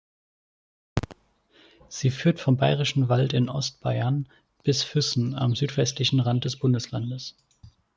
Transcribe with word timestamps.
Sie 1.89 2.09
führt 2.09 2.39
vom 2.39 2.57
Bayerischen 2.57 3.07
Wald 3.07 3.33
in 3.33 3.49
Ostbayern 3.49 4.27
bis 4.63 4.81
Füssen 4.83 5.35
am 5.35 5.55
südwestlichen 5.55 6.19
Rand 6.19 6.43
des 6.45 6.57
Bundeslandes. 6.57 7.35